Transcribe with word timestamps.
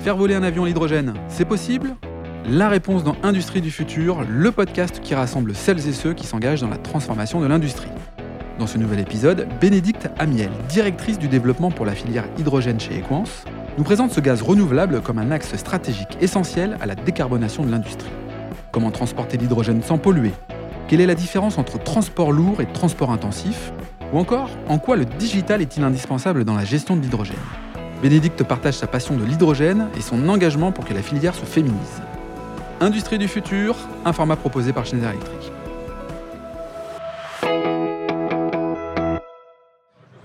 Faire 0.00 0.16
voler 0.16 0.36
un 0.36 0.44
avion 0.44 0.62
à 0.62 0.68
l'hydrogène, 0.68 1.14
c'est 1.26 1.44
possible? 1.44 1.96
La 2.48 2.68
réponse 2.68 3.02
dans 3.02 3.16
Industrie 3.24 3.60
du 3.60 3.72
futur, 3.72 4.24
le 4.28 4.52
podcast 4.52 5.00
qui 5.02 5.14
rassemble 5.14 5.56
celles 5.56 5.88
et 5.88 5.92
ceux 5.92 6.14
qui 6.14 6.24
s'engagent 6.24 6.60
dans 6.60 6.68
la 6.68 6.76
transformation 6.76 7.40
de 7.40 7.46
l'industrie. 7.46 7.90
Dans 8.60 8.68
ce 8.68 8.78
nouvel 8.78 9.00
épisode, 9.00 9.48
Bénédicte 9.60 10.08
Amiel, 10.18 10.50
directrice 10.68 11.18
du 11.18 11.26
développement 11.26 11.72
pour 11.72 11.84
la 11.84 11.96
filière 11.96 12.24
hydrogène 12.38 12.78
chez 12.78 12.96
Equance, 12.96 13.44
nous 13.76 13.84
présente 13.84 14.12
ce 14.12 14.20
gaz 14.20 14.40
renouvelable 14.40 15.02
comme 15.02 15.18
un 15.18 15.32
axe 15.32 15.56
stratégique 15.56 16.16
essentiel 16.20 16.78
à 16.80 16.86
la 16.86 16.94
décarbonation 16.94 17.64
de 17.64 17.70
l'industrie. 17.70 18.10
Comment 18.70 18.92
transporter 18.92 19.36
l'hydrogène 19.36 19.82
sans 19.82 19.98
polluer? 19.98 20.32
Quelle 20.86 21.00
est 21.00 21.06
la 21.06 21.16
différence 21.16 21.58
entre 21.58 21.82
transport 21.82 22.30
lourd 22.30 22.60
et 22.60 22.66
transport 22.66 23.10
intensif? 23.10 23.72
Ou 24.12 24.18
encore, 24.18 24.48
en 24.68 24.78
quoi 24.78 24.96
le 24.96 25.04
digital 25.04 25.60
est-il 25.60 25.82
indispensable 25.82 26.44
dans 26.44 26.54
la 26.54 26.64
gestion 26.64 26.96
de 26.96 27.02
l'hydrogène? 27.02 27.36
Bénédicte 28.02 28.44
partage 28.44 28.74
sa 28.74 28.86
passion 28.86 29.16
de 29.16 29.24
l'hydrogène 29.24 29.88
et 29.96 30.00
son 30.00 30.28
engagement 30.28 30.70
pour 30.70 30.84
que 30.84 30.94
la 30.94 31.02
filière 31.02 31.34
se 31.34 31.44
féminise. 31.44 32.02
Industrie 32.80 33.18
du 33.18 33.26
futur, 33.26 33.76
un 34.04 34.12
format 34.12 34.36
proposé 34.36 34.72
par 34.72 34.86
Schneider 34.86 35.10
Electric. 35.10 35.57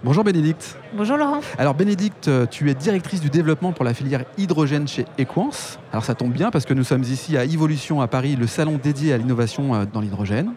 Bonjour 0.03 0.25
Bénédicte. 0.25 0.77
Bonjour 0.97 1.15
Laurent. 1.15 1.39
Alors 1.57 1.75
Bénédicte, 1.75 2.29
tu 2.51 2.69
es 2.69 2.73
directrice 2.73 3.21
du 3.21 3.29
développement 3.29 3.71
pour 3.71 3.85
la 3.85 3.93
filière 3.93 4.25
hydrogène 4.37 4.85
chez 4.85 5.05
Equance. 5.17 5.79
Alors 5.93 6.03
ça 6.03 6.13
tombe 6.13 6.33
bien 6.33 6.51
parce 6.51 6.65
que 6.65 6.73
nous 6.73 6.83
sommes 6.83 7.03
ici 7.03 7.37
à 7.37 7.45
Evolution 7.45 8.01
à 8.01 8.07
Paris, 8.07 8.35
le 8.35 8.45
salon 8.45 8.77
dédié 8.81 9.13
à 9.13 9.17
l'innovation 9.17 9.73
euh, 9.73 9.85
dans 9.91 10.01
l'hydrogène. 10.01 10.51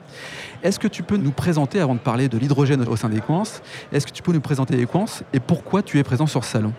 Est-ce 0.65 0.81
que 0.81 0.89
tu 0.89 1.05
peux 1.05 1.17
nous 1.17 1.31
présenter, 1.31 1.81
avant 1.81 1.95
de 1.95 2.01
parler 2.01 2.29
de 2.29 2.39
l'hydrogène 2.39 2.83
au 2.89 2.97
sein 2.97 3.09
d'Equance, 3.09 3.63
est-ce 3.93 4.05
que 4.07 4.11
tu 4.11 4.23
peux 4.23 4.33
nous 4.33 4.41
présenter 4.41 4.81
Equance 4.81 5.23
et 5.33 5.39
pourquoi 5.39 5.83
tu 5.83 5.99
es 6.01 6.03
présent 6.03 6.27
sur 6.27 6.43
ce 6.45 6.51
salon? 6.51 6.73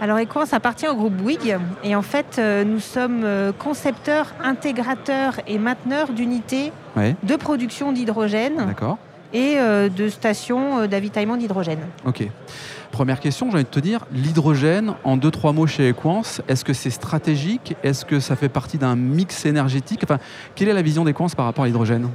Alors 0.00 0.18
Equance 0.18 0.54
appartient 0.54 0.88
au 0.88 0.94
groupe 0.94 1.12
Bouygues 1.12 1.58
et 1.84 1.94
en 1.94 2.00
fait 2.00 2.36
euh, 2.38 2.64
nous 2.64 2.80
sommes 2.80 3.24
euh, 3.24 3.52
concepteurs, 3.52 4.32
intégrateurs 4.42 5.34
et 5.46 5.58
mainteneurs 5.58 6.12
d'unités 6.14 6.72
Ouais. 6.96 7.14
de 7.22 7.36
production 7.36 7.92
d'hydrogène 7.92 8.56
D'accord. 8.66 8.96
Et 9.32 9.54
euh, 9.58 9.88
de 9.88 10.08
stations 10.08 10.80
euh, 10.80 10.86
d'avitaillement 10.86 11.36
d'hydrogène. 11.36 11.80
Ok. 12.04 12.28
Première 12.90 13.20
question, 13.20 13.48
j'ai 13.50 13.54
envie 13.56 13.64
de 13.64 13.68
te 13.68 13.78
dire, 13.80 14.04
l'hydrogène, 14.12 14.94
en 15.04 15.16
deux, 15.16 15.30
trois 15.30 15.52
mots 15.52 15.66
chez 15.66 15.88
Equance, 15.88 16.42
est-ce 16.48 16.64
que 16.64 16.72
c'est 16.72 16.90
stratégique? 16.90 17.76
Est-ce 17.84 18.04
que 18.04 18.18
ça 18.18 18.34
fait 18.34 18.48
partie 18.48 18.78
d'un 18.78 18.96
mix 18.96 19.46
énergétique? 19.46 20.00
Enfin, 20.02 20.18
quelle 20.56 20.68
est 20.68 20.74
la 20.74 20.82
vision 20.82 21.04
d'Equance 21.04 21.34
par 21.36 21.44
rapport 21.44 21.64
à 21.64 21.66
l'hydrogène? 21.68 22.08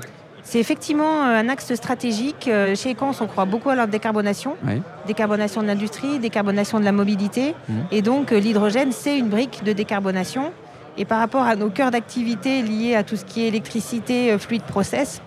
C'est 0.44 0.59
effectivement 0.59 1.23
euh, 1.23 1.39
un 1.39 1.47
axe 1.49 1.73
stratégique. 1.75 2.49
Chez 2.75 2.89
Equance, 2.91 3.22
on 3.22 3.27
croit 3.27 3.45
beaucoup 3.45 3.69
à 3.69 3.75
la 3.75 3.88
décarbonation, 3.88 4.55
Oui. 4.67 4.81
décarbonation 5.07 5.61
de 5.61 5.67
l'industrie, 5.67 6.19
décarbonation 6.19 6.79
de 6.79 6.85
la 6.85 6.91
mobilité. 6.91 7.55
Mhm. 7.69 7.75
Et 7.91 8.02
donc 8.02 8.31
l'hydrogène, 8.31 8.91
c'est 8.91 9.17
une 9.17 9.29
brique 9.29 9.63
de 9.63 9.72
décarbonation. 9.72 10.52
Et 10.97 11.05
par 11.05 11.19
rapport 11.19 11.44
à 11.44 11.55
nos 11.55 11.69
cœurs 11.69 11.91
d'activité 11.91 12.61
liés 12.61 12.95
à 12.95 13.03
tout 13.03 13.16
ce 13.16 13.25
qui 13.25 13.44
est 13.44 13.47
électricité, 13.47 14.38
fluide 14.38 14.63
process, 14.63 15.22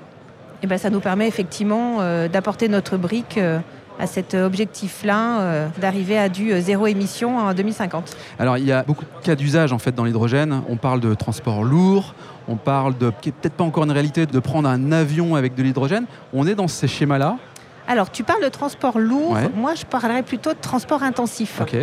eh 0.62 0.66
ben, 0.66 0.78
ça 0.78 0.90
nous 0.90 1.00
permet 1.00 1.28
effectivement 1.28 1.96
euh, 2.00 2.28
d'apporter 2.28 2.68
notre 2.68 2.96
brique 2.96 3.38
euh, 3.38 3.58
à 4.00 4.06
cet 4.06 4.34
objectif-là, 4.34 5.40
euh, 5.40 5.68
d'arriver 5.80 6.18
à 6.18 6.28
du 6.28 6.60
zéro 6.60 6.86
émission 6.86 7.38
en 7.38 7.52
2050. 7.52 8.16
Alors, 8.38 8.56
il 8.58 8.64
y 8.64 8.72
a 8.72 8.82
beaucoup 8.82 9.04
de 9.04 9.24
cas 9.24 9.34
d'usage 9.34 9.72
en 9.72 9.78
fait 9.78 9.92
dans 9.94 10.04
l'hydrogène. 10.04 10.62
On 10.68 10.76
parle 10.76 11.00
de 11.00 11.14
transport 11.14 11.64
lourd, 11.64 12.14
on 12.46 12.56
parle 12.56 12.96
de, 12.96 13.12
qui 13.20 13.30
est 13.30 13.32
peut-être 13.32 13.54
pas 13.54 13.64
encore 13.64 13.84
une 13.84 13.90
réalité, 13.90 14.26
de 14.26 14.38
prendre 14.38 14.68
un 14.68 14.92
avion 14.92 15.34
avec 15.34 15.54
de 15.54 15.62
l'hydrogène. 15.62 16.04
On 16.32 16.46
est 16.46 16.54
dans 16.54 16.68
ces 16.68 16.86
schémas-là. 16.88 17.36
Alors, 17.88 18.10
tu 18.10 18.22
parles 18.22 18.42
de 18.44 18.48
transport 18.48 18.98
lourd, 18.98 19.32
Ouais. 19.32 19.48
moi 19.56 19.74
je 19.74 19.84
parlerais 19.86 20.22
plutôt 20.22 20.52
de 20.52 20.58
transport 20.60 21.02
intensif. 21.02 21.60
Ok. 21.60 21.74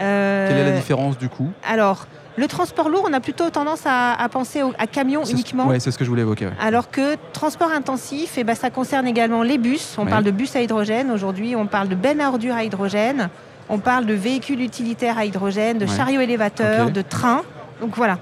Euh, 0.00 0.48
Quelle 0.48 0.56
est 0.58 0.70
la 0.70 0.76
différence 0.76 1.18
du 1.18 1.28
coup? 1.28 1.50
Alors, 1.68 2.06
le 2.40 2.48
transport 2.48 2.88
lourd, 2.88 3.04
on 3.08 3.12
a 3.12 3.20
plutôt 3.20 3.50
tendance 3.50 3.82
à, 3.84 4.14
à 4.14 4.28
penser 4.30 4.62
au- 4.62 4.72
à 4.78 4.86
camion 4.86 5.20
C'est 5.22 5.28
ce- 5.28 5.32
uniquement. 5.34 5.66
Ouais, 5.66 5.78
c'est 5.78 5.90
ce 5.90 5.98
que 5.98 6.04
je 6.04 6.08
voulais 6.10 6.22
évoquer. 6.22 6.46
ouais. 6.46 6.52
Alors 6.60 6.90
que 6.90 7.16
transport 7.32 7.70
intensif, 7.70 8.34
eh 8.38 8.44
ben, 8.44 8.54
ça 8.56 8.70
concerne 8.70 9.06
également 9.06 9.42
les 9.42 9.58
bus. 9.58 9.94
On 9.98 10.04
Ouais. 10.04 10.10
parle 10.10 10.24
de 10.24 10.30
bus 10.30 10.56
à 10.56 10.62
hydrogène 10.62 11.10
aujourd'hui, 11.10 11.54
on 11.54 11.66
parle 11.66 11.88
de 11.88 11.94
bennes 11.94 12.20
à 12.20 12.28
ordures 12.30 12.54
à 12.54 12.64
hydrogène, 12.64 13.28
on 13.68 13.78
parle 13.78 14.06
de 14.06 14.14
véhicules 14.14 14.62
utilitaires 14.62 15.18
à 15.18 15.26
hydrogène, 15.26 15.78
de 15.78 15.84
Ouais. 15.86 15.94
chariots 15.96 16.22
élévateurs, 16.22 16.90
de 16.90 17.02
trains. 17.02 17.42
Donc 17.80 17.94
voilà, 17.94 18.18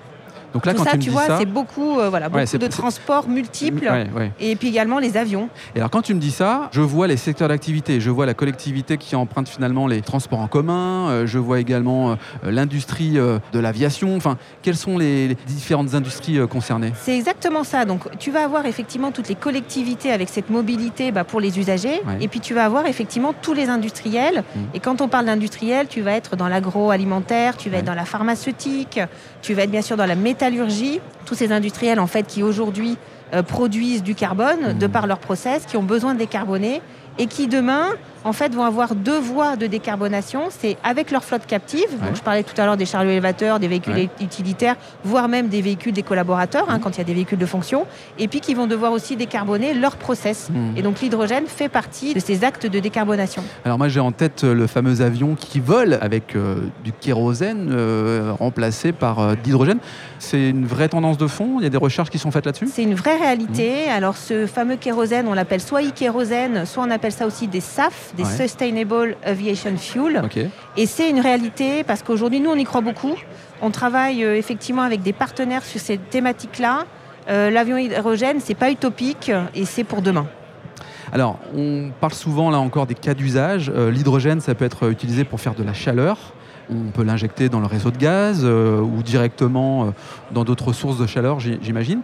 Donc 0.54 0.66
là, 0.66 0.72
tout 0.72 0.78
quand 0.78 0.84
ça, 0.84 0.91
tu 0.92 0.97
me 0.97 1.03
tu 1.03 1.09
dis 1.09 1.14
vois, 1.14 1.26
ça, 1.26 1.38
c'est 1.38 1.47
beaucoup, 1.47 1.98
euh, 1.98 2.09
voilà, 2.09 2.28
beaucoup 2.28 2.59
de 2.59 2.66
transports 2.66 3.28
multiples. 3.28 3.84
Ouais, 3.84 4.06
ouais. 4.16 4.32
Et 4.41 4.56
puis 4.56 4.69
également 4.69 4.98
les 4.98 5.16
avions. 5.16 5.48
Et 5.75 5.78
alors 5.78 5.91
quand 5.91 6.03
tu 6.03 6.14
me 6.14 6.20
dis 6.20 6.31
ça, 6.31 6.69
je 6.72 6.81
vois 6.81 7.06
les 7.06 7.16
secteurs 7.16 7.48
d'activité, 7.48 8.00
je 8.00 8.10
vois 8.10 8.26
la 8.26 8.34
collectivité 8.34 8.97
qui 8.97 9.16
emprunte 9.16 9.48
finalement 9.48 9.87
les 9.87 10.00
transports 10.00 10.41
en 10.41 10.48
commun, 10.48 11.08
euh, 11.08 11.26
je 11.26 11.38
vois 11.38 11.60
également 11.60 12.12
euh, 12.12 12.14
l'industrie 12.44 13.12
de 13.12 13.58
l'aviation. 13.58 14.16
Enfin, 14.16 14.37
quelles 14.62 14.76
sont 14.76 14.98
les, 14.98 15.28
les 15.28 15.37
différentes 15.47 15.94
industries 15.94 16.38
concernées? 16.48 16.92
C'est 17.00 17.16
exactement 17.16 17.64
ça. 17.64 17.84
Donc, 17.84 18.03
tu 18.19 18.31
vas 18.31 18.44
avoir 18.44 18.66
effectivement 18.66 19.10
toutes 19.10 19.28
les 19.28 19.34
collectivités 19.34 20.10
avec 20.10 20.28
cette 20.28 20.50
mobilité 20.50 21.12
bah, 21.12 21.25
pour 21.25 21.41
les 21.41 21.58
usagers. 21.58 22.00
Et 22.20 22.28
puis, 22.28 22.41
tu 22.41 22.54
vas 22.54 22.64
avoir 22.64 22.87
effectivement 22.87 23.32
tous 23.41 23.53
les 23.53 23.69
industriels. 23.69 24.44
Mm. 24.54 24.60
Et 24.75 24.81
quand 24.81 25.00
on 25.00 25.08
parle 25.08 25.26
d'industriel, 25.26 25.88
tu 25.88 26.00
vas 26.00 26.12
être 26.12 26.37
dans 26.37 26.48
l'agroalimentaire, 26.48 27.56
tu 27.56 27.70
vas 27.70 27.78
être 27.78 27.84
dans 27.84 27.94
la 27.94 28.04
pharmaceutique, 28.04 29.00
tu 29.42 29.54
vas 29.54 29.62
être 29.62 29.70
bien 29.70 29.82
sûr 29.82 29.97
dans 29.97 30.06
la 30.06 30.16
métallurgie. 30.38 31.00
Tous 31.26 31.34
ces 31.34 31.50
industriels, 31.50 31.99
en 31.99 32.06
fait, 32.06 32.25
qui 32.25 32.44
aujourd'hui 32.44 32.97
euh, 33.34 33.43
produisent 33.43 34.04
du 34.04 34.15
carbone 34.15 34.78
de 34.78 34.87
par 34.87 35.09
leur 35.09 35.19
process, 35.19 35.66
qui 35.66 35.76
ont 35.76 35.82
besoin 35.82 36.15
de 36.15 36.21
décarboner 36.21 36.81
et 37.19 37.26
qui 37.26 37.49
demain, 37.49 37.88
en 38.24 38.32
fait, 38.32 38.54
vont 38.54 38.64
avoir 38.64 38.94
deux 38.94 39.18
voies 39.18 39.56
de 39.56 39.66
décarbonation. 39.66 40.42
C'est 40.50 40.76
avec 40.84 41.10
leur 41.10 41.24
flotte 41.24 41.46
captive. 41.46 41.86
Ouais. 42.00 42.06
Donc, 42.08 42.16
je 42.16 42.22
parlais 42.22 42.42
tout 42.42 42.58
à 42.60 42.66
l'heure 42.66 42.76
des 42.76 42.86
chariots 42.86 43.10
élévateurs, 43.10 43.58
des 43.60 43.68
véhicules 43.68 43.92
Ouais. 43.94 44.08
utilitaires, 44.20 44.76
voire 45.04 45.28
même 45.28 45.48
des 45.48 45.62
véhicules 45.62 45.92
des 45.92 46.02
collaborateurs, 46.02 46.66
hein, 46.68 46.74
Mhm. 46.76 46.80
quand 46.80 46.90
il 46.96 46.98
y 46.98 47.00
a 47.00 47.04
des 47.04 47.14
véhicules 47.14 47.38
de 47.38 47.46
fonction. 47.46 47.86
Et 48.18 48.28
puis 48.28 48.40
qui 48.40 48.54
vont 48.54 48.66
devoir 48.66 48.92
aussi 48.92 49.16
décarboner 49.16 49.74
leur 49.74 49.96
process. 49.96 50.48
Hmm. 50.50 50.76
Et 50.76 50.82
donc 50.82 51.00
l'hydrogène 51.00 51.46
fait 51.46 51.68
partie 51.68 52.14
de 52.14 52.20
ces 52.20 52.44
actes 52.44 52.66
de 52.66 52.78
décarbonation. 52.80 53.42
Alors 53.64 53.78
moi 53.78 53.88
j'ai 53.88 54.00
en 54.00 54.12
tête 54.12 54.44
euh, 54.44 54.54
le 54.54 54.66
fameux 54.66 55.00
avion 55.00 55.34
qui 55.34 55.60
vole 55.60 55.98
avec 56.00 56.34
euh, 56.36 56.56
du 56.84 56.92
kérosène 56.92 57.68
euh, 57.70 58.32
remplacé 58.38 58.92
par 58.92 59.18
euh, 59.20 59.32
de 59.34 59.38
l'hydrogène. 59.44 59.78
C'est 60.18 60.50
une 60.50 60.66
vraie 60.66 60.88
tendance 60.88 61.18
de 61.18 61.26
fond? 61.26 61.56
Il 61.60 61.64
y 61.64 61.66
a 61.66 61.70
des 61.70 61.76
recherches 61.76 62.10
qui 62.10 62.18
sont 62.18 62.30
faites 62.30 62.46
là-dessus? 62.46 62.68
C'est 62.72 62.82
une 62.82 62.94
vraie 62.94 63.16
réalité. 63.16 63.84
Mhm. 63.86 63.92
Alors 63.92 64.16
ce 64.16 64.46
fameux 64.46 64.76
kérosène, 64.76 65.26
on 65.28 65.34
l'appelle 65.34 65.60
soit 65.60 65.82
e-kérosène, 65.82 66.66
soit 66.66 66.82
on 66.86 66.90
appelle 66.90 67.12
ça 67.12 67.26
aussi 67.26 67.46
des 67.48 67.60
SAF, 67.60 68.07
des 68.16 68.24
Ouais. 68.24 68.30
Sustainable 68.30 69.16
Aviation 69.24 69.76
Fuel. 69.76 70.22
Et 70.76 70.86
c'est 70.86 71.10
une 71.10 71.20
réalité 71.20 71.84
parce 71.84 72.02
qu'aujourd'hui, 72.02 72.41
nous, 72.41 72.50
on 72.50 72.56
y 72.56 72.64
croit 72.64 72.80
beaucoup. 72.80 73.14
On 73.62 73.70
travaille 73.70 74.24
euh, 74.24 74.36
effectivement 74.36 74.82
avec 74.82 75.02
des 75.02 75.12
partenaires 75.12 75.64
sur 75.64 75.80
ces 75.80 75.98
thématiques-là. 75.98 76.84
Euh, 77.28 77.50
L'avion 77.50 77.76
hydrogène, 77.76 78.41
c'est 78.41 78.54
pas 78.54 78.70
utopique 78.70 79.30
et 79.54 79.64
c'est 79.64 79.84
pour 79.84 80.02
demain. 80.02 80.26
Alors, 81.12 81.38
on 81.56 81.91
parle 82.00 82.12
souvent 82.14 82.50
là 82.50 82.58
encore 82.58 82.86
des 82.86 82.94
cas 82.94 83.14
d'usage. 83.14 83.72
Euh, 83.74 83.91
L'hydrogène, 83.91 84.40
ça 84.40 84.54
peut 84.54 84.64
être 84.64 84.90
utilisé 84.90 85.25
pour 85.25 85.40
faire 85.40 85.54
de 85.54 85.62
la 85.62 85.72
chaleur. 85.72 86.19
On 86.70 86.90
peut 86.90 87.02
l'injecter 87.02 87.48
dans 87.48 87.60
le 87.60 87.66
réseau 87.66 87.90
de 87.90 87.96
gaz 87.96 88.44
ou 88.44 89.02
directement 89.02 89.94
dans 90.32 90.44
d'autres 90.44 90.75
sources 90.75 90.98
de 90.98 91.06
chaleur, 91.06 91.40
j'imagine. 91.40 92.02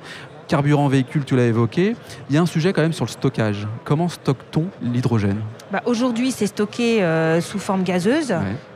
Carburant 0.48 0.88
véhicule, 0.88 1.24
tu 1.24 1.36
l'as 1.36 1.44
évoqué. 1.46 1.96
Il 2.28 2.34
y 2.34 2.38
a 2.38 2.42
un 2.42 2.46
sujet 2.46 2.72
quand 2.72 2.82
même 2.82 2.92
sur 2.94 3.04
le 3.04 3.10
stockage. 3.10 3.66
Comment 3.84 4.08
stocke-t-on 4.08 4.66
l'hydrogène? 4.82 5.40
Bah, 5.74 5.82
Aujourd'hui, 5.86 6.30
c'est 6.30 6.46
stocké 6.46 7.02
euh, 7.02 7.40
sous 7.40 7.58
forme 7.58 7.82
gazeuse. 7.82 8.32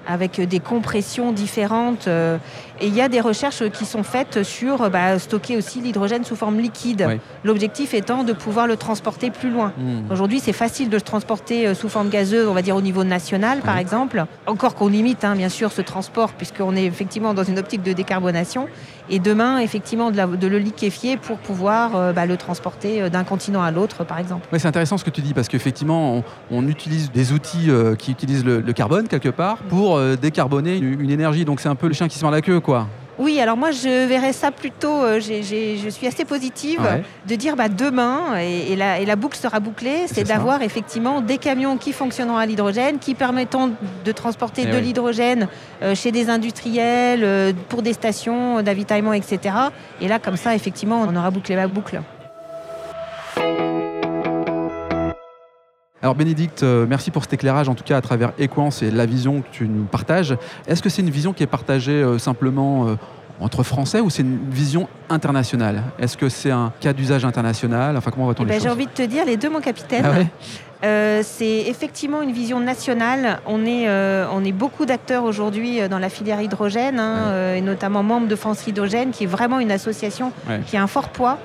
Avec 0.08 0.40
des 0.40 0.58
compressions 0.60 1.32
différentes. 1.32 2.08
euh, 2.08 2.38
et 2.80 2.86
il 2.86 2.94
y 2.94 3.00
a 3.00 3.08
des 3.08 3.20
recherches 3.20 3.68
qui 3.70 3.84
sont 3.84 4.04
faites 4.04 4.42
sur 4.44 4.88
bah, 4.88 5.18
stocker 5.18 5.56
aussi 5.56 5.80
l'hydrogène 5.80 6.24
sous 6.24 6.36
forme 6.36 6.58
liquide. 6.60 7.04
Oui. 7.08 7.18
L'objectif 7.44 7.92
étant 7.92 8.22
de 8.22 8.32
pouvoir 8.32 8.66
le 8.68 8.76
transporter 8.76 9.30
plus 9.30 9.50
loin. 9.50 9.72
Hmm. 9.76 10.10
Aujourd'hui, 10.12 10.38
c'est 10.40 10.52
facile 10.52 10.88
de 10.88 10.94
le 10.94 11.00
transporter 11.02 11.66
euh, 11.66 11.74
sous 11.74 11.88
forme 11.88 12.08
gazeuse, 12.08 12.46
on 12.48 12.54
va 12.54 12.62
dire 12.62 12.76
au 12.76 12.80
niveau 12.80 13.02
national, 13.04 13.58
par 13.60 13.74
Oui. 13.74 13.80
exemple. 13.80 14.24
Encore 14.46 14.74
qu'on 14.76 14.86
limite, 14.88 15.24
hein, 15.24 15.34
bien 15.36 15.48
sûr, 15.48 15.72
ce 15.72 15.82
transport, 15.82 16.32
puisqu'on 16.32 16.76
est 16.76 16.84
effectivement 16.84 17.34
dans 17.34 17.42
une 17.44 17.58
optique 17.58 17.82
de 17.82 17.92
décarbonation. 17.92 18.68
Et 19.10 19.18
demain, 19.18 19.58
effectivement, 19.58 20.10
de, 20.12 20.16
la- 20.16 20.26
de 20.26 20.46
le 20.46 20.58
liquéfier 20.58 21.16
pour 21.16 21.38
pouvoir 21.38 21.96
euh, 21.96 22.12
bah, 22.12 22.26
le 22.26 22.36
transporter 22.36 23.10
d'un 23.10 23.24
continent 23.24 23.62
à 23.62 23.70
l'autre, 23.72 24.04
par 24.04 24.18
exemple. 24.20 24.46
Ouais, 24.52 24.58
c'est 24.60 24.68
intéressant 24.68 24.98
ce 24.98 25.04
que 25.04 25.10
tu 25.10 25.20
dis 25.20 25.34
parce 25.34 25.48
qu'effectivement, 25.48 26.14
on, 26.16 26.24
on 26.52 26.68
utilise 26.68 27.10
des 27.10 27.32
outils 27.32 27.70
euh, 27.70 27.96
qui 27.96 28.12
utilisent 28.12 28.44
le, 28.44 28.60
le 28.60 28.72
carbone 28.72 29.08
quelque 29.08 29.30
part 29.30 29.58
pour 29.68 29.97
euh, 29.98 30.16
décarboner 30.16 30.76
une, 30.78 31.10
énergie. 31.10 31.44
Donc 31.44 31.60
c'est 31.60 31.68
un 31.68 31.74
peu 31.74 31.88
le 31.88 31.94
chien 31.94 32.08
qui 32.08 32.18
se 32.18 32.24
mord 32.24 32.30
la 32.32 32.40
queue, 32.40 32.60
quoi. 32.60 32.86
Oui, 33.20 33.40
alors 33.40 33.56
moi 33.56 33.72
je 33.72 34.06
verrais 34.06 34.32
ça 34.32 34.52
plutôt, 34.52 35.02
euh, 35.02 35.18
j'ai- 35.18 35.42
j'ai- 35.42 35.76
je 35.76 35.88
suis 35.88 36.06
assez 36.06 36.24
positive, 36.24 36.80
Ouais. 36.80 37.02
de 37.28 37.34
dire 37.34 37.56
bah, 37.56 37.68
demain, 37.68 38.38
et, 38.40 38.72
et 38.72 38.76
la, 38.76 39.00
et 39.00 39.06
la 39.06 39.16
boucle 39.16 39.36
sera 39.36 39.58
bouclée, 39.58 40.02
C'est 40.06 40.14
c'est 40.14 40.24
ça. 40.26 40.34
d'avoir 40.36 40.62
effectivement 40.62 41.20
des 41.20 41.36
camions 41.38 41.78
qui 41.78 41.92
fonctionneront 41.92 42.36
à 42.36 42.46
l'hydrogène, 42.46 43.00
qui 43.00 43.14
permettront 43.16 43.72
de 44.04 44.12
transporter 44.12 44.62
Eh 44.66 44.70
de 44.70 44.76
oui. 44.76 44.82
l'hydrogène 44.82 45.48
euh, 45.82 45.96
chez 45.96 46.12
des 46.12 46.30
industriels, 46.30 47.24
euh, 47.24 47.52
pour 47.68 47.82
des 47.82 47.92
stations 47.92 48.62
d'avitaillement, 48.62 49.12
etc. 49.12 49.52
Et 50.00 50.06
là, 50.06 50.20
comme 50.20 50.36
ça, 50.36 50.54
effectivement, 50.54 51.04
on 51.08 51.16
aura 51.16 51.32
bouclé 51.32 51.56
la 51.56 51.66
boucle. 51.66 52.00
Alors 56.02 56.14
Bénédicte, 56.14 56.62
euh, 56.62 56.86
merci 56.88 57.10
pour 57.10 57.22
cet 57.24 57.32
éclairage, 57.32 57.68
en 57.68 57.74
tout 57.74 57.82
cas 57.82 57.96
à 57.96 58.00
travers 58.00 58.32
Equance 58.38 58.82
et 58.82 58.90
la 58.90 59.04
vision 59.04 59.40
que 59.42 59.48
tu 59.50 59.66
nous 59.66 59.82
partages. 59.84 60.36
Est-ce 60.68 60.80
que 60.80 60.88
c'est 60.88 61.02
une 61.02 61.10
vision 61.10 61.32
qui 61.32 61.42
est 61.42 61.46
partagée 61.48 61.90
euh, 61.90 62.18
simplement 62.18 62.86
euh, 62.86 62.94
entre 63.40 63.64
Français 63.64 64.00
ou 64.00 64.08
c'est 64.08 64.22
une 64.22 64.38
vision 64.48 64.88
internationale? 65.10 65.82
Est-ce 65.98 66.16
que 66.16 66.28
c'est 66.28 66.52
un 66.52 66.72
cas 66.80 66.92
d'usage 66.92 67.24
international? 67.24 67.96
Enfin, 67.96 68.12
comment 68.12 68.26
va-t-on 68.28 68.44
Eh 68.44 68.46
ben, 68.46 68.60
J'ai 68.60 68.68
envie 68.68 68.86
de 68.86 68.92
te 68.92 69.02
dire 69.02 69.24
les 69.24 69.36
deux, 69.36 69.50
mon 69.50 69.60
capitaine. 69.60 70.04
Ah 70.06 70.10
ouais? 70.12 70.26
Euh, 70.84 71.22
c'est 71.24 71.62
effectivement 71.66 72.22
une 72.22 72.30
vision 72.30 72.60
nationale. 72.60 73.40
On 73.46 73.66
est, 73.66 73.88
euh, 73.88 74.24
on 74.32 74.44
est 74.44 74.52
beaucoup 74.52 74.86
d'acteurs 74.86 75.24
aujourd'hui 75.24 75.80
dans 75.88 75.98
la 75.98 76.08
filière 76.10 76.40
hydrogène, 76.40 77.00
hein, 77.00 77.14
Ouais. 77.26 77.32
euh, 77.32 77.54
et 77.56 77.60
notamment 77.60 78.04
membre 78.04 78.28
de 78.28 78.36
France 78.36 78.64
Hydrogène, 78.68 79.10
qui 79.10 79.24
est 79.24 79.26
vraiment 79.28 79.58
une 79.58 79.72
association 79.72 80.30
Ouais. 80.48 80.60
qui 80.64 80.76
a 80.76 80.82
un 80.82 80.86
fort 80.86 81.08
poids. 81.08 81.38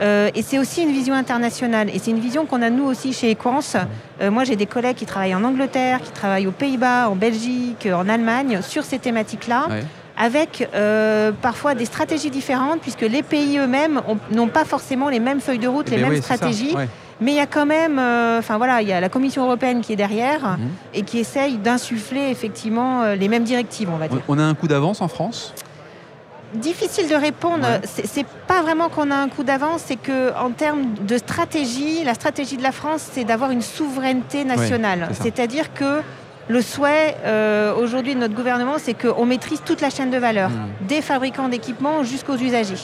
Euh, 0.00 0.30
et 0.34 0.42
c'est 0.42 0.58
aussi 0.58 0.82
une 0.82 0.92
vision 0.92 1.14
internationale. 1.14 1.88
Et 1.94 1.98
c'est 1.98 2.10
une 2.10 2.18
vision 2.20 2.46
qu'on 2.46 2.62
a 2.62 2.70
nous 2.70 2.84
aussi 2.84 3.12
chez 3.12 3.30
Equance. 3.30 3.76
Euh, 4.20 4.30
moi, 4.30 4.44
j'ai 4.44 4.56
des 4.56 4.66
collègues 4.66 4.96
qui 4.96 5.06
travaillent 5.06 5.34
en 5.34 5.44
Angleterre, 5.44 6.00
qui 6.02 6.10
travaillent 6.10 6.46
aux 6.46 6.52
Pays-Bas, 6.52 7.08
en 7.08 7.16
Belgique, 7.16 7.88
en 7.92 8.08
Allemagne, 8.08 8.60
sur 8.62 8.84
ces 8.84 8.98
thématiques-là 8.98 9.66
Ouais. 9.70 9.84
avec 10.16 10.68
euh, 10.74 11.32
parfois 11.42 11.74
des 11.74 11.84
stratégies 11.84 12.30
différentes, 12.30 12.80
puisque 12.80 13.02
les 13.02 13.22
pays 13.22 13.58
eux-mêmes 13.58 14.00
ont- 14.08 14.18
n'ont 14.34 14.48
pas 14.48 14.64
forcément 14.64 15.08
les 15.08 15.20
mêmes 15.20 15.40
feuilles 15.40 15.58
de 15.58 15.68
route, 15.68 15.88
les 15.90 15.96
Eh 15.96 16.00
ben 16.00 16.08
mêmes 16.08 16.16
oui, 16.18 16.22
stratégies. 16.22 16.76
Mais 17.20 17.30
il 17.30 17.36
y 17.36 17.40
a 17.40 17.46
quand 17.46 17.64
même, 17.66 17.98
euh, 18.00 18.40
enfin 18.40 18.56
voilà, 18.58 18.82
il 18.82 18.88
y 18.88 18.92
a 18.92 19.00
la 19.00 19.08
Commission 19.08 19.44
européenne 19.44 19.80
qui 19.82 19.92
est 19.92 19.96
derrière 19.96 20.40
Mhm. 20.58 20.68
et 20.94 21.02
qui 21.02 21.18
essaye 21.20 21.58
d'insuffler 21.58 22.28
effectivement 22.30 23.02
euh, 23.02 23.14
les 23.14 23.28
mêmes 23.28 23.44
directives, 23.44 23.88
on 23.92 23.96
va 23.98 24.08
dire. 24.08 24.18
On 24.26 24.36
a 24.38 24.42
un 24.42 24.54
coup 24.54 24.66
d'avance 24.66 25.00
en 25.00 25.06
France? 25.08 25.54
Difficile 26.54 27.08
de 27.08 27.14
répondre. 27.14 27.64
Ouais. 27.66 27.80
C'est 27.84 28.06
c'est 28.06 28.26
pas 28.46 28.62
vraiment 28.62 28.88
qu'on 28.88 29.10
a 29.10 29.16
un 29.16 29.28
coup 29.28 29.42
d'avance, 29.44 29.82
c'est 29.86 29.96
que 29.96 30.32
en 30.38 30.50
termes 30.50 30.94
de 31.00 31.18
stratégie, 31.18 32.04
la 32.04 32.14
stratégie 32.14 32.56
de 32.56 32.62
la 32.62 32.72
France, 32.72 33.08
c'est 33.12 33.24
d'avoir 33.24 33.50
une 33.50 33.62
souveraineté 33.62 34.44
nationale. 34.44 35.08
c'est. 35.12 35.24
C'est-à-dire 35.24 35.72
que 35.74 36.00
le 36.48 36.60
souhait 36.62 37.16
euh, 37.24 37.74
aujourd'hui 37.74 38.14
de 38.14 38.20
notre 38.20 38.34
gouvernement, 38.34 38.74
c'est 38.78 38.94
qu'on 38.94 39.24
maîtrise 39.24 39.62
toute 39.64 39.80
la 39.80 39.90
chaîne 39.90 40.10
de 40.10 40.18
valeur, 40.18 40.50
Mhm. 40.50 40.86
des 40.88 41.00
fabricants 41.02 41.48
d'équipements 41.48 42.02
jusqu'aux 42.04 42.36
usagers. 42.36 42.76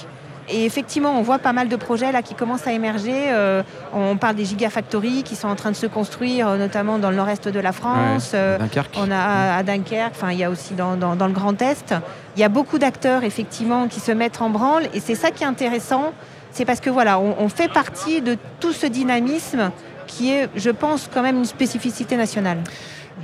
Et 0.53 0.65
effectivement, 0.65 1.17
on 1.19 1.23
voit 1.23 1.39
pas 1.39 1.53
mal 1.53 1.69
de 1.69 1.77
projets 1.77 2.13
là 2.13 2.23
qui 2.23 2.35
commencent 2.35 2.67
à 2.67 2.73
émerger. 2.73 3.15
Euh, 3.31 3.63
on 3.95 4.17
parle 4.17 4.35
des 4.35 4.45
gigafactories 4.45 5.23
qui 5.23 5.37
sont 5.37 5.49
en 5.49 5.55
train 5.55 5.71
de 5.71 5.77
se 5.77 5.87
construire, 5.87 6.49
euh, 6.49 6.57
notamment 6.59 6.99
dans 6.99 7.11
le 7.11 7.17
nord-est 7.17 7.49
de 7.49 7.61
la 7.61 7.73
France. 7.73 8.33
Euh, 8.35 8.59
Dunkerque 8.59 8.97
on 8.97 9.11
a 9.11 9.57
à 9.57 9.63
Dunkerque, 9.63 10.13
enfin 10.15 10.33
il 10.33 10.39
y 10.39 10.45
a 10.45 10.51
aussi 10.51 10.75
dans, 10.75 10.97
dans- 10.97 11.17
dans 11.17 11.27
le 11.27 11.33
Grand 11.33 11.61
Est. 11.63 11.95
Il 12.37 12.41
y 12.41 12.45
a 12.45 12.49
beaucoup 12.49 12.79
d'acteurs 12.79 13.25
effectivement 13.25 13.87
qui 13.89 14.01
se 14.01 14.13
mettent 14.13 14.41
en 14.43 14.51
branle 14.51 14.85
et 14.95 15.01
c'est 15.01 15.15
ça 15.15 15.31
qui 15.31 15.45
est 15.45 15.47
intéressant. 15.47 16.13
C'est 16.53 16.65
parce 16.65 16.81
que 16.81 16.91
voilà, 16.91 17.21
on, 17.21 17.37
on 17.39 17.49
fait 17.49 17.69
partie 17.73 18.21
de 18.21 18.37
tout 18.59 18.73
ce 18.73 18.87
dynamisme 18.87 19.71
qui 20.09 20.33
est, 20.33 20.49
je 20.57 20.71
pense, 20.71 21.09
quand 21.13 21.23
même 21.23 21.37
une 21.37 21.45
spécificité 21.45 22.17
nationale. 22.17 22.59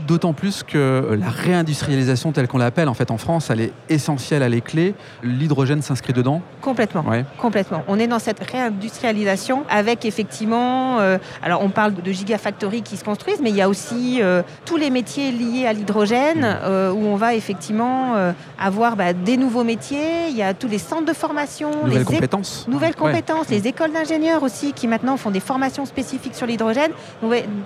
D'autant 0.07 0.33
plus 0.33 0.63
que 0.63 1.19
la 1.21 1.29
réindustrialisation 1.31 2.33
telle 2.33 2.49
qu'on 2.49 2.59
l'appelle 2.59 2.89
en 2.89 2.95
fait 2.95 3.11
en 3.11 3.19
France, 3.19 3.51
elle 3.51 3.61
est 3.61 3.73
essentielle, 3.89 4.43
elle 4.43 4.55
est 4.55 4.61
clé. 4.61 4.95
L'hydrogène 5.23 5.83
s'inscrit 5.83 6.13
dedans. 6.13 6.43
Complètement. 6.61 7.03
Ouais. 7.03 7.25
Complètement. 7.39 7.83
On 7.89 7.99
est 7.99 8.07
dans 8.07 8.19
cette 8.19 8.41
réindustrialisation 8.41 9.65
avec 9.69 10.05
effectivement, 10.05 10.99
euh, 11.01 11.19
alors 11.43 11.63
on 11.63 11.71
parle 11.71 11.95
de 11.95 12.13
gigafactories 12.13 12.83
qui 12.83 12.97
se 12.97 13.05
construisent, 13.05 13.41
mais 13.43 13.51
il 13.51 13.57
y 13.57 13.63
a 13.63 13.69
aussi 13.69 14.19
euh, 14.21 14.43
tous 14.65 14.77
les 14.77 14.91
métiers 14.91 15.33
liés 15.33 15.67
à 15.67 15.73
l'hydrogène 15.73 16.45
euh, 16.45 16.93
où 16.93 17.05
on 17.07 17.17
va 17.17 17.35
effectivement 17.35 18.15
avoir 18.59 18.97
bah, 18.97 19.13
des 19.13 19.37
nouveaux 19.37 19.65
métiers. 19.65 20.29
Il 20.31 20.37
y 20.37 20.43
a 20.43 20.55
tous 20.55 20.69
les 20.69 20.79
centres 20.79 21.05
de 21.05 21.13
formation, 21.13 21.71
Nouvelles 21.85 21.99
les 21.99 22.05
compétences. 22.05 22.67
Nouvelles 22.69 22.87
Ouais. 22.97 23.13
compétences, 23.13 23.49
les 23.51 23.67
écoles 23.67 23.93
d'ingénieurs 23.93 24.43
aussi 24.43 24.73
qui 24.73 24.87
maintenant 24.87 25.17
font 25.17 25.31
des 25.31 25.41
formations 25.41 25.85
spécifiques 25.87 26.35
sur 26.35 26.47
l'hydrogène. 26.47 26.93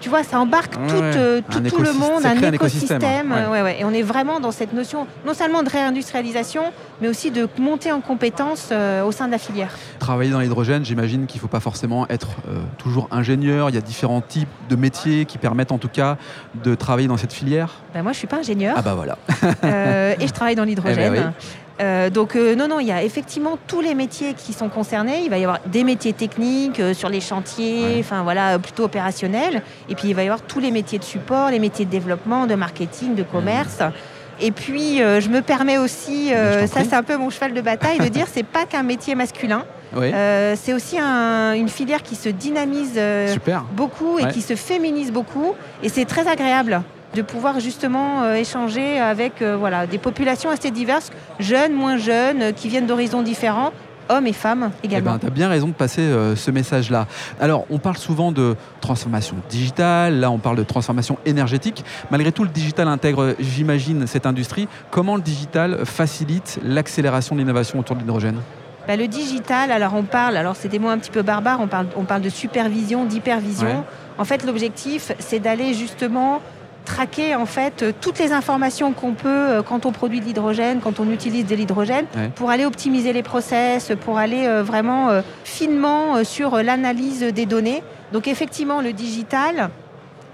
Tu 0.01 0.09
vois, 0.09 0.23
ça 0.25 0.41
embarque 0.41 0.75
Ouais, 0.77 1.43
tout, 1.43 1.59
le 1.59 1.67
écosystème, 1.67 2.20
ça 2.23 2.31
un 2.31 2.53
écosystème. 2.53 2.99
écosystème, 2.99 3.33
ouais. 3.33 3.47
ouais, 3.47 3.63
ouais. 3.63 3.81
Et 3.81 3.85
on 3.85 3.93
est 3.93 4.03
vraiment 4.03 4.41
dans 4.41 4.51
cette 4.51 4.73
notion 4.73 5.07
non 5.27 5.35
seulement 5.35 5.63
de 5.63 5.69
réindustrialisation, 5.69 6.63
mais 7.01 7.09
aussi 7.09 7.31
de 7.31 7.49
monter 7.59 7.93
en 7.93 8.01
compétences 8.01 8.69
euh, 8.73 9.05
au 9.05 9.13
sein 9.13 9.27
de 9.27 9.33
la 9.33 9.39
filière. 9.39 9.77
Travailler 9.99 10.31
dans 10.31 10.41
l'hydrogène, 10.41 10.85
j'imagine 10.85 11.27
qu'il 11.27 11.39
ne 11.39 11.43
faut 11.43 11.49
pas 11.49 11.61
forcément 11.61 12.07
être 12.09 12.29
euh, 12.49 12.61
toujours 12.79 13.09
ingénieur. 13.11 13.69
Il 13.71 13.75
y 13.75 13.79
a 13.79 13.83
différents 13.83 14.21
types 14.21 14.49
de 14.69 14.77
métiers 14.77 15.25
qui 15.25 15.39
permettent 15.39 15.73
en 15.73 15.79
tout 15.79 15.89
cas 15.89 16.17
de 16.63 16.75
travailler 16.75 17.09
dans 17.09 17.17
cette 17.17 17.33
filière. 17.33 17.71
Ben, 17.95 18.03
moi, 18.03 18.13
je 18.13 18.19
suis 18.19 18.27
pas 18.27 18.39
ingénieur 18.39 18.75
Ah 18.79 18.83
bah 18.83 18.95
voilà. 18.95 19.19
euh, 19.65 20.15
et 20.19 20.27
je 20.27 20.33
travaille 20.33 20.55
dans 20.57 20.65
l'hydrogène. 20.65 21.01
Eh 21.01 21.11
ben 21.11 21.33
Euh, 21.81 22.11
donc 22.11 22.37
euh, 22.37 22.55
non, 22.55 22.69
non, 22.69 22.79
il 22.81 22.87
y 22.87 22.93
a 22.93 23.03
effectivement 23.03 23.59
tous 23.67 23.81
les 23.81 23.95
métiers 23.95 24.35
qui 24.35 24.53
sont 24.53 24.69
concernés. 24.69 25.21
Il 25.25 25.31
va 25.31 25.39
y 25.39 25.45
avoir 25.45 25.61
des 25.67 25.83
métiers 25.85 26.13
techniques 26.13 26.79
euh, 26.81 26.93
sur 26.95 27.09
les 27.09 27.21
chantiers, 27.21 27.83
Ouais. 27.85 27.97
enfin 28.01 28.23
voilà, 28.23 28.59
plutôt 28.59 28.85
opérationnels. 28.85 29.63
Et 29.89 29.95
puis 29.95 30.09
il 30.09 30.15
va 30.15 30.23
y 30.23 30.27
avoir 30.27 30.43
tous 30.43 30.61
les 30.61 30.71
métiers 30.71 30.99
de 30.99 31.05
support, 31.05 31.51
les 31.51 31.59
métiers 31.59 31.87
de 31.87 31.91
développement, 31.91 32.47
de 32.47 32.55
marketing, 32.55 33.15
de 33.15 33.23
commerce. 33.23 33.79
Et 34.43 34.53
puis 34.53 34.97
je 34.99 35.29
me 35.29 35.43
permets 35.43 35.77
aussi, 35.77 36.31
ça 36.31 36.83
c'est 36.85 36.95
un 36.95 37.03
peu 37.03 37.17
mon 37.19 37.29
cheval 37.29 37.53
de 37.53 37.61
bataille, 37.61 37.99
de 37.99 38.09
dire 38.09 38.27
c'est 38.33 38.43
pas 38.47 38.65
qu'un 38.65 38.83
métier 38.83 39.15
masculin. 39.15 39.65
Oui. 39.95 40.11
C'est 40.57 40.73
aussi 40.73 40.99
un- 40.99 41.53
une 41.53 41.69
filière 41.69 42.03
qui 42.03 42.15
se 42.17 42.29
dynamise 42.31 42.99
beaucoup 43.73 44.19
et 44.19 44.25
Ouais. 44.25 44.33
qui 44.33 44.41
se 44.41 44.55
féminise 44.57 45.13
beaucoup. 45.13 45.55
Et 45.83 45.89
c'est 45.91 46.07
très 46.07 46.27
agréable 46.27 46.81
de 47.15 47.23
pouvoir 47.23 47.61
justement 47.61 48.23
euh, 48.23 48.35
échanger 48.35 48.99
avec 49.01 49.43
euh, 49.43 49.57
voilà, 49.57 49.87
des 49.87 49.99
populations 49.99 50.51
assez 50.51 50.71
diverses, 50.71 51.11
jeunes, 51.39 51.73
moins 51.73 51.97
jeunes, 51.97 52.43
euh, 52.43 52.53
qui 52.53 52.69
viennent 52.69 52.87
d'horizons 52.87 53.23
différents, 53.23 53.73
hommes 54.09 54.27
et 54.27 54.33
femmes 54.33 54.71
Eh 54.83 54.87
également. 54.87 55.13
ben, 55.13 55.19
tu 55.19 55.27
as 55.27 55.31
bien 55.31 55.49
raison 55.49 55.69
de 55.69 55.73
passer 55.73 56.03
euh, 56.03 56.37
ce 56.37 56.51
message-là. 56.51 57.07
Alors, 57.41 57.65
on 57.71 57.79
parle 57.79 57.97
souvent 57.97 58.31
de 58.33 58.57
transformation 58.81 59.37
digitale, 59.49 60.21
là 60.21 60.31
on 60.31 60.39
parle 60.39 60.57
de 60.57 60.63
transformation 60.63 61.19
énergétique. 61.27 61.85
Malgré 62.11 62.31
tout, 62.33 62.45
le 62.45 62.51
digital 62.51 62.89
intègre, 62.89 63.35
j'imagine, 63.41 64.07
cette 64.07 64.27
industrie. 64.27 64.69
Comment 64.91 65.17
le 65.17 65.23
digital 65.23 65.85
facilite 65.85 66.59
l'accélération 66.65 67.35
de 67.35 67.41
l'innovation 67.41 67.79
autour 67.79 67.97
de 67.97 68.01
l'hydrogène? 68.03 68.41
Bah, 68.89 68.97
le 68.97 69.07
digital, 69.09 69.71
alors 69.71 69.95
on 69.95 70.03
parle, 70.05 70.37
alors 70.37 70.57
c'est 70.57 70.69
des 70.69 70.79
mots 70.79 70.89
un 70.89 70.99
petit 70.99 71.11
peu 71.11 71.23
barbares, 71.23 71.61
on 71.61 71.69
parle, 71.69 71.87
on 71.97 72.05
parle 72.05 72.23
de 72.23 72.29
supervision, 72.31 73.05
d'hypervision. 73.05 73.67
Ouais. 73.67 73.85
En 74.19 74.25
fait, 74.25 74.45
l'objectif, 74.45 75.13
c'est 75.19 75.39
d'aller 75.39 75.75
justement 75.75 76.41
traquer 76.95 77.35
en 77.37 77.47
fait 77.47 77.83
euh, 77.83 77.93
toutes 78.01 78.19
les 78.19 78.33
informations 78.33 78.93
qu'on 78.93 79.13
peut 79.15 79.29
euh, 79.29 79.63
quand 79.63 79.87
on 79.87 79.93
produit 79.93 80.21
de 80.21 80.25
l'hydrogène, 80.25 80.81
quand 80.81 80.99
on 80.99 81.09
utilise 81.11 81.47
de 81.47 81.55
l'hydrogène, 81.55 82.07
Ouais. 82.17 82.31
pour 82.35 82.51
aller 82.51 82.65
optimiser 82.65 83.13
les 83.13 83.23
process, 83.23 83.93
pour 84.05 84.19
aller 84.19 84.47
euh, 84.47 84.63
vraiment 84.63 85.09
finement 85.45 86.25
sur 86.25 86.57
l'analyse 86.63 87.23
des 87.23 87.47
données. 87.47 87.83
Donc 88.13 88.27
effectivement, 88.27 88.81
le 88.81 88.93
digital, 88.93 89.71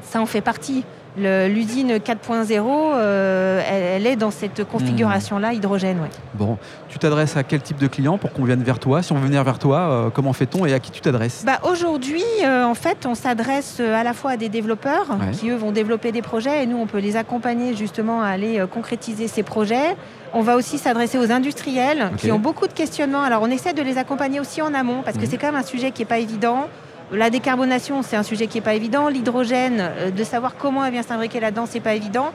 ça 0.02 0.20
en 0.20 0.26
fait 0.26 0.40
partie. 0.40 0.84
L'usine 1.16 1.92
4.0, 1.96 2.60
euh, 2.94 3.62
elle, 3.68 3.82
elle 4.02 4.06
est 4.06 4.16
dans 4.16 4.30
cette 4.30 4.64
configuration-là 4.64 5.54
hydrogène. 5.54 5.98
ouais. 6.00 6.10
Bon, 6.34 6.58
tu 6.88 6.98
t'adresses 6.98 7.36
à 7.38 7.42
quel 7.42 7.62
type 7.62 7.78
de 7.78 7.86
client 7.86 8.18
pour 8.18 8.32
qu'on 8.32 8.44
vienne 8.44 8.62
vers 8.62 8.78
toi? 8.78 9.02
Si 9.02 9.12
on 9.12 9.16
veut 9.16 9.26
venir 9.26 9.42
vers 9.42 9.58
toi, 9.58 9.78
euh, 9.78 10.10
comment 10.10 10.32
fait-on 10.34 10.66
et 10.66 10.74
à 10.74 10.78
qui 10.78 10.90
tu 10.90 11.00
t'adresses? 11.00 11.42
Bah, 11.46 11.58
Aujourd'hui, 11.62 12.22
euh, 12.44 12.64
en 12.64 12.74
fait, 12.74 13.06
on 13.06 13.14
s'adresse 13.14 13.80
à 13.80 14.02
la 14.04 14.12
fois 14.12 14.32
à 14.32 14.36
des 14.36 14.48
développeurs 14.50 15.06
Ouais. 15.10 15.30
qui, 15.32 15.48
eux, 15.50 15.56
vont 15.56 15.72
développer 15.72 16.12
des 16.12 16.22
projets 16.22 16.62
et 16.62 16.66
nous, 16.66 16.76
on 16.76 16.86
peut 16.86 16.98
les 16.98 17.16
accompagner 17.16 17.74
justement 17.74 18.20
à 18.22 18.26
aller 18.28 18.62
concrétiser 18.70 19.26
ces 19.28 19.42
projets. 19.42 19.96
On 20.34 20.42
va 20.42 20.54
aussi 20.56 20.76
s'adresser 20.76 21.16
aux 21.18 21.32
industriels 21.32 22.10
qui 22.18 22.30
ont 22.30 22.38
beaucoup 22.38 22.66
de 22.66 22.72
questionnements. 22.74 23.22
Alors, 23.22 23.40
on 23.42 23.50
essaie 23.50 23.72
de 23.72 23.80
les 23.82 23.96
accompagner 23.96 24.38
aussi 24.38 24.60
en 24.60 24.74
amont 24.74 25.00
parce 25.02 25.16
que 25.16 25.22
Mhm. 25.22 25.28
c'est 25.30 25.38
quand 25.38 25.46
même 25.46 25.56
un 25.56 25.62
sujet 25.62 25.92
qui 25.92 26.02
n'est 26.02 26.06
pas 26.06 26.18
évident. 26.18 26.66
La 27.12 27.30
décarbonation, 27.30 28.02
c'est 28.02 28.16
un 28.16 28.24
sujet 28.24 28.48
qui 28.48 28.58
n'est 28.58 28.64
pas 28.64 28.74
évident. 28.74 29.08
L'hydrogène, 29.08 29.78
euh, 29.80 30.10
de 30.10 30.24
savoir 30.24 30.56
comment 30.56 30.84
elle 30.84 30.92
vient 30.92 31.04
s'imbriquer 31.04 31.38
là-dedans, 31.38 31.66
c'est 31.66 31.80
pas 31.80 31.94
évident. 31.94 32.32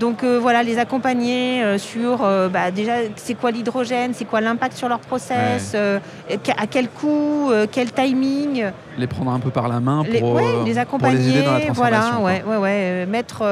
Donc 0.00 0.24
euh, 0.24 0.38
voilà, 0.40 0.62
les 0.62 0.78
accompagner 0.78 1.62
euh, 1.62 1.76
sur 1.76 2.24
euh, 2.24 2.48
bah, 2.48 2.70
déjà 2.70 2.94
c'est 3.16 3.34
quoi 3.34 3.50
l'hydrogène, 3.50 4.12
c'est 4.14 4.24
quoi 4.24 4.40
l'impact 4.40 4.74
sur 4.76 4.88
leur 4.88 4.98
process, 5.00 5.74
à 5.76 6.66
quel 6.66 6.88
coût, 6.88 7.50
quel 7.70 7.92
timing, 7.92 8.64
Les 8.98 9.06
prendre 9.06 9.30
un 9.30 9.38
peu 9.40 9.50
par 9.50 9.68
la 9.68 9.78
main 9.78 10.02
pour, 10.02 10.12
les, 10.12 10.22
ouais, 10.22 10.64
les 10.64 10.72
pour 10.72 10.80
accompagner, 10.80 11.18
les 11.18 11.28
aider 11.28 11.42
dans 11.42 11.52
la 11.52 11.60
transformation. 11.60 12.20
voilà, 12.20 12.24
ouais, 12.24 12.42
ouais, 12.46 12.56
ouais, 12.56 13.06
mettre 13.06 13.44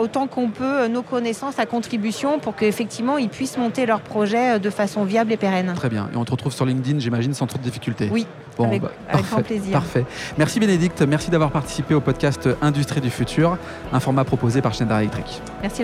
autant 0.00 0.28
qu'on 0.28 0.50
peut 0.50 0.86
nos 0.86 1.02
connaissances 1.02 1.58
à 1.58 1.66
contribution 1.66 2.38
pour 2.38 2.54
qu'effectivement 2.54 3.18
ils 3.18 3.28
puissent 3.28 3.58
monter 3.58 3.84
leur 3.84 4.00
projet 4.00 4.60
de 4.60 4.70
façon 4.70 5.02
viable 5.04 5.32
et 5.32 5.36
pérenne. 5.36 5.72
Très 5.74 5.88
bien. 5.88 6.08
Et 6.14 6.16
on 6.16 6.24
te 6.24 6.30
retrouve 6.30 6.52
sur 6.52 6.64
LinkedIn, 6.64 7.00
j'imagine, 7.00 7.34
sans 7.34 7.46
trop 7.46 7.58
de 7.58 7.64
difficultés. 7.64 8.08
Oui, 8.12 8.24
Bon, 8.56 8.66
avec- 8.66 8.82
bah, 8.82 8.90
avec 9.08 9.20
parfait, 9.20 9.34
grand 9.34 9.42
plaisir. 9.42 9.72
Parfait. 9.72 10.04
Merci 10.36 10.58
Bénédicte, 10.58 11.02
merci 11.02 11.30
d'avoir 11.30 11.50
participé 11.52 11.94
au 11.94 12.00
podcast 12.00 12.48
Industrie 12.60 13.00
du 13.00 13.10
futur, 13.10 13.56
un 13.92 14.00
format 14.00 14.24
proposé 14.24 14.60
par 14.62 14.74
Schneider 14.74 14.98
Electric. 14.98 15.40
Merci 15.62 15.82